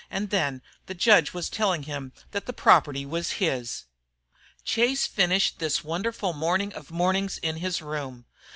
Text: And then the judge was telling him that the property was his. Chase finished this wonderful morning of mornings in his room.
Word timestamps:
And 0.09 0.31
then 0.31 0.63
the 0.87 0.95
judge 0.95 1.31
was 1.31 1.47
telling 1.47 1.83
him 1.83 2.11
that 2.31 2.47
the 2.47 2.53
property 2.53 3.05
was 3.05 3.33
his. 3.33 3.83
Chase 4.65 5.05
finished 5.05 5.59
this 5.59 5.83
wonderful 5.83 6.33
morning 6.33 6.73
of 6.73 6.89
mornings 6.89 7.37
in 7.37 7.57
his 7.57 7.83
room. 7.83 8.25